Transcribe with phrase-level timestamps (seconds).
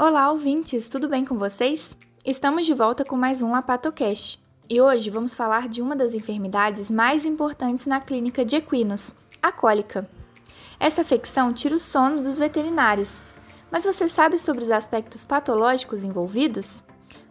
[0.00, 1.90] Olá, ouvintes, tudo bem com vocês?
[2.24, 4.40] Estamos de volta com mais um LapatoCast
[4.70, 9.50] e hoje vamos falar de uma das enfermidades mais importantes na clínica de equinos, a
[9.50, 10.08] cólica.
[10.78, 13.24] Essa afecção tira o sono dos veterinários,
[13.72, 16.84] mas você sabe sobre os aspectos patológicos envolvidos?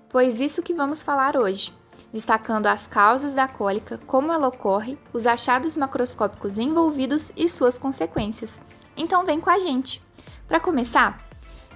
[0.09, 1.73] Pois isso que vamos falar hoje,
[2.11, 8.59] destacando as causas da cólica, como ela ocorre, os achados macroscópicos envolvidos e suas consequências.
[8.97, 10.05] Então vem com a gente!
[10.49, 11.25] Para começar,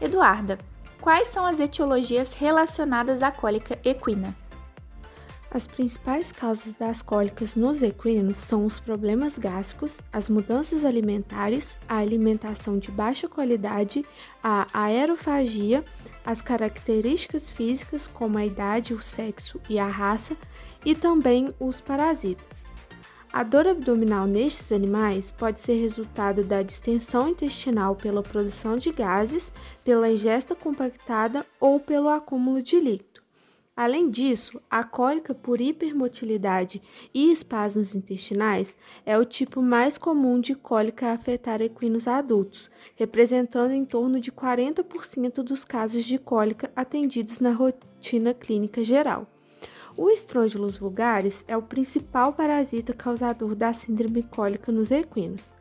[0.02, 0.58] Eduarda,
[1.02, 4.36] quais são as etiologias relacionadas à cólica equina?
[5.54, 11.98] As principais causas das cólicas nos equinos são os problemas gástricos, as mudanças alimentares, a
[11.98, 14.06] alimentação de baixa qualidade,
[14.42, 15.84] a aerofagia,
[16.24, 20.38] as características físicas como a idade, o sexo e a raça,
[20.86, 22.71] e também os parasitas.
[23.34, 29.54] A dor abdominal nestes animais pode ser resultado da distensão intestinal pela produção de gases,
[29.86, 33.22] pela ingesta compactada ou pelo acúmulo de líquido.
[33.74, 36.82] Além disso, a cólica por hipermotilidade
[37.14, 43.72] e espasmos intestinais é o tipo mais comum de cólica a afetar equinos adultos, representando
[43.72, 49.31] em torno de 40% dos casos de cólica atendidos na rotina clínica geral.
[49.98, 55.54] O Strongylos vulgaris é o principal parasita causador da síndrome cólica nos equinos.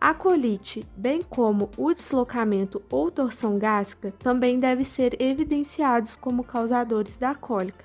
[0.00, 7.16] A colite, bem como o deslocamento ou torção gástrica, também devem ser evidenciados como causadores
[7.16, 7.84] da cólica.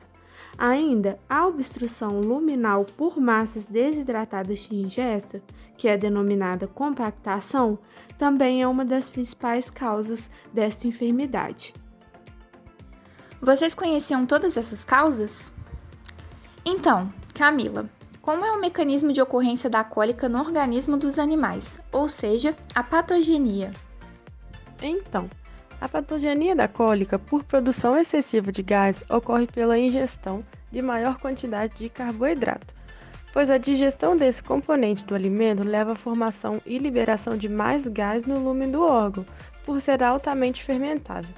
[0.58, 5.42] Ainda, a obstrução luminal por massas desidratadas de ingesta,
[5.76, 7.80] que é denominada compactação,
[8.18, 11.74] também é uma das principais causas desta enfermidade.
[13.42, 15.52] Vocês conheciam todas essas causas?
[16.66, 17.89] Então, Camila,
[18.22, 22.81] como é o mecanismo de ocorrência da cólica no organismo dos animais, ou seja, a
[22.81, 23.73] patogenia?
[24.81, 25.30] Então,
[25.81, 30.41] a patogenia da cólica por produção excessiva de gás ocorre pela ingestão
[30.72, 32.73] de maior quantidade de carboidrato,
[33.34, 38.23] pois a digestão desse componente do alimento leva à formação e liberação de mais gás
[38.23, 39.25] no lumen do órgão,
[39.66, 41.35] por ser altamente fermentável.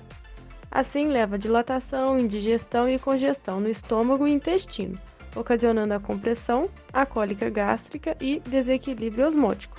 [0.70, 5.00] Assim, leva a dilatação, indigestão e congestão no estômago e intestino
[5.36, 9.78] ocasionando a compressão, a cólica gástrica e desequilíbrio osmótico.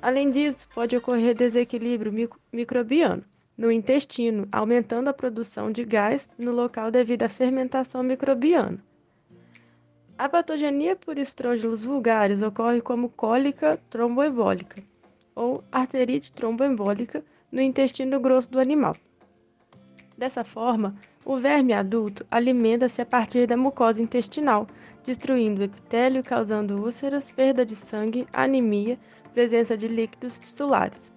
[0.00, 3.24] Além disso, pode ocorrer desequilíbrio microbiano
[3.56, 8.78] no intestino, aumentando a produção de gás no local devido à fermentação microbiana.
[10.18, 14.82] A patogenia por estrógelos vulgares ocorre como cólica tromboembólica
[15.34, 17.22] ou arterite tromboembólica
[17.52, 18.96] no intestino grosso do animal.
[20.16, 24.68] Dessa forma, o verme adulto alimenta-se a partir da mucosa intestinal,
[25.04, 28.96] destruindo o epitélio, causando úlceras, perda de sangue, anemia,
[29.34, 31.10] presença de líquidos tissulares.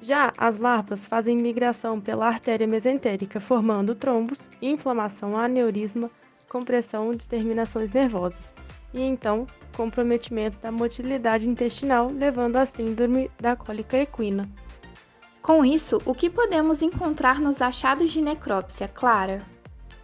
[0.00, 6.08] Já as larvas fazem migração pela artéria mesentérica, formando trombos, inflamação, aneurisma,
[6.48, 8.54] compressão de terminações nervosas,
[8.94, 9.44] e então
[9.76, 14.48] comprometimento da motilidade intestinal, levando à síndrome da cólica equina.
[15.42, 19.42] Com isso, o que podemos encontrar nos achados de necrópsia, Clara?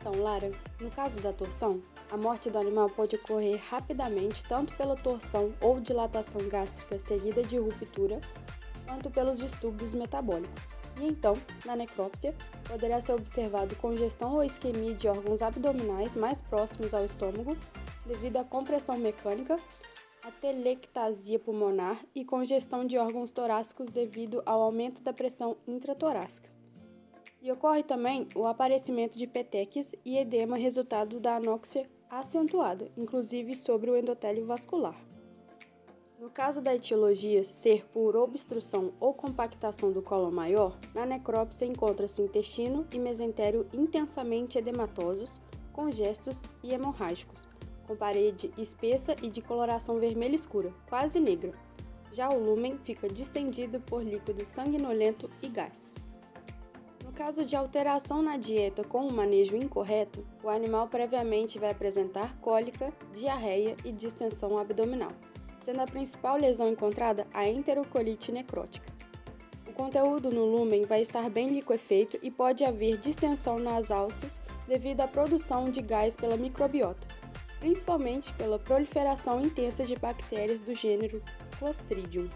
[0.00, 4.96] Então, Lara, no caso da torção, a morte do animal pode ocorrer rapidamente tanto pela
[4.96, 8.18] torção ou dilatação gástrica seguida de ruptura,
[8.86, 10.64] quanto pelos distúrbios metabólicos.
[10.98, 11.34] E então,
[11.66, 17.56] na necrópsia, poderá ser observado congestão ou isquemia de órgãos abdominais mais próximos ao estômago
[18.06, 19.58] devido à compressão mecânica
[20.26, 26.50] a telectasia pulmonar e congestão de órgãos torácicos devido ao aumento da pressão intratorácica.
[27.40, 33.88] E ocorre também o aparecimento de petequias e edema resultado da anóxia acentuada, inclusive sobre
[33.88, 35.00] o endotélio vascular.
[36.18, 42.20] No caso da etiologia ser por obstrução ou compactação do colo maior, na necrópsia encontra-se
[42.20, 45.40] intestino e mesentério intensamente edematosos,
[45.72, 47.46] congestos e hemorrágicos,
[47.86, 51.52] com parede espessa e de coloração vermelha escura, quase negra.
[52.12, 55.96] Já o lúmen fica distendido por líquido sanguinolento e gás.
[57.04, 62.36] No caso de alteração na dieta com o manejo incorreto, o animal previamente vai apresentar
[62.38, 65.12] cólica, diarreia e distensão abdominal,
[65.60, 68.96] sendo a principal lesão encontrada a enterocolite necrótica.
[69.66, 75.02] O conteúdo no lúmen vai estar bem liquefeito e pode haver distensão nas alças devido
[75.02, 77.06] à produção de gás pela microbiota,
[77.58, 81.22] principalmente pela proliferação intensa de bactérias do gênero
[81.58, 82.28] Clostridium.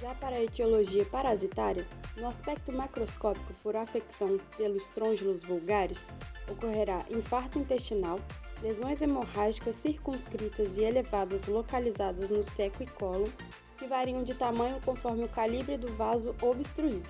[0.00, 6.08] Já para a etiologia parasitária, no aspecto macroscópico por afecção pelos trôngilos vulgares,
[6.50, 8.18] ocorrerá infarto intestinal,
[8.62, 13.30] lesões hemorrágicas circunscritas e elevadas localizadas no seco e colo,
[13.76, 17.08] que variam de tamanho conforme o calibre do vaso obstruído.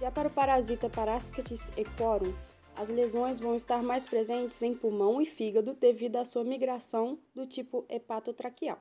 [0.00, 2.32] Já para o parasita Parascatis equorum,
[2.80, 7.44] as lesões vão estar mais presentes em pulmão e fígado devido à sua migração do
[7.44, 8.78] tipo hepatotraqueal,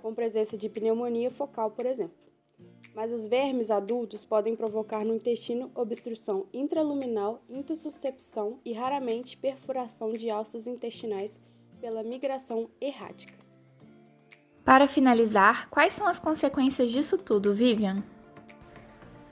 [0.00, 2.16] com presença de pneumonia focal, por exemplo.
[2.94, 10.30] Mas os vermes adultos podem provocar no intestino obstrução intraluminal, intussuscepção e raramente perfuração de
[10.30, 11.38] alças intestinais
[11.82, 13.34] pela migração errática.
[14.64, 18.02] Para finalizar, quais são as consequências disso tudo, Vivian?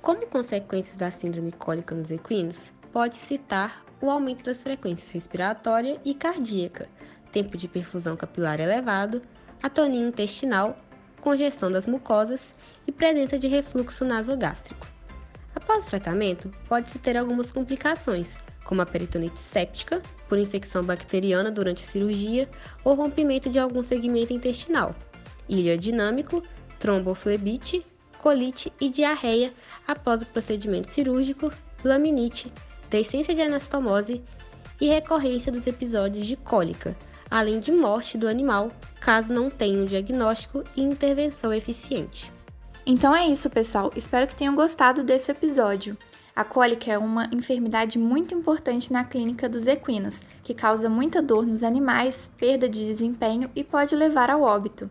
[0.03, 6.14] Como consequências da síndrome cólica nos equinos, pode citar o aumento das frequências respiratória e
[6.14, 6.88] cardíaca,
[7.32, 9.22] tempo de perfusão capilar elevado,
[9.62, 10.76] atonia intestinal,
[11.20, 12.54] congestão das mucosas
[12.87, 14.87] e presença de refluxo nasogástrico.
[15.54, 21.82] Após o tratamento, pode-se ter algumas complicações, como a peritonite séptica, por infecção bacteriana durante
[21.82, 22.48] cirurgia
[22.84, 24.94] ou rompimento de algum segmento intestinal,
[25.48, 26.42] ilha dinâmico,
[26.78, 27.84] tromboflebite,
[28.19, 29.52] colite e diarreia
[29.87, 31.52] após o procedimento cirúrgico,
[31.82, 32.52] laminite,
[32.90, 34.22] descência de anastomose
[34.81, 36.96] e recorrência dos episódios de cólica,
[37.31, 38.70] além de morte do animal,
[39.00, 42.31] caso não tenha um diagnóstico e intervenção eficiente.
[42.84, 43.92] Então é isso, pessoal.
[43.94, 45.96] Espero que tenham gostado desse episódio.
[46.34, 51.46] A cólica é uma enfermidade muito importante na clínica dos equinos, que causa muita dor
[51.46, 54.90] nos animais, perda de desempenho e pode levar ao óbito.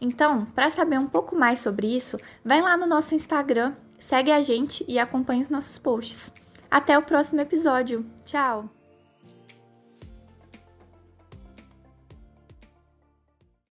[0.00, 4.42] Então, para saber um pouco mais sobre isso, vai lá no nosso Instagram, segue a
[4.42, 6.32] gente e acompanhe os nossos posts.
[6.70, 8.04] Até o próximo episódio.
[8.24, 8.77] Tchau!